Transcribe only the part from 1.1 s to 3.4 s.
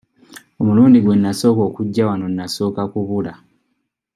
nnasooka okujja wano nnasooka kubula.